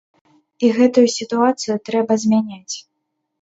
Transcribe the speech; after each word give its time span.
І 0.67 0.71
гэтую 0.77 1.03
сітуацыю 1.17 1.75
трэба 1.91 2.17
змяняць. 2.25 2.75